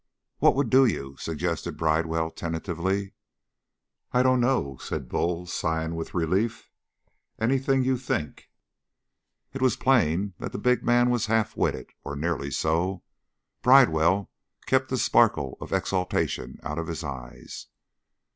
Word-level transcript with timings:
"What 0.39 0.55
would 0.55 0.71
do 0.71 0.87
you?" 0.87 1.15
suggested 1.17 1.77
Bridewell 1.77 2.31
tentatively. 2.31 3.13
"I 4.11 4.23
dunno," 4.23 4.77
said 4.77 5.07
Bull, 5.07 5.45
sighing 5.45 5.93
with 5.93 6.15
relief. 6.15 6.71
"Anything 7.39 7.83
you 7.83 7.97
think." 7.99 8.49
It 9.53 9.61
was 9.61 9.75
plain 9.75 10.33
that 10.39 10.53
the 10.53 10.57
big 10.57 10.83
man 10.83 11.11
was 11.11 11.27
half 11.27 11.55
witted 11.55 11.91
or 12.03 12.15
nearly 12.15 12.49
so. 12.49 13.03
Bridewell 13.61 14.31
kept 14.65 14.89
the 14.89 14.97
sparkle 14.97 15.55
of 15.61 15.71
exultation 15.71 16.57
out 16.63 16.79
of 16.79 16.87
his 16.87 17.03
eyes. 17.03 17.67